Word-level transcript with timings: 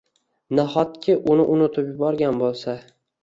Nahotki 0.59 1.17
uni 1.33 1.45
unutib 1.57 1.91
yuborgan 1.93 2.43
bo`lsa 2.45 2.77